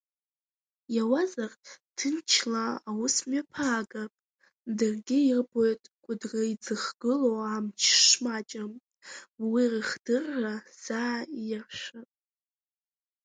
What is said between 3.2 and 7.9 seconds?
мҩаԥаагап, даргьы ирбоит Кәыдры иӡыхгылоу амч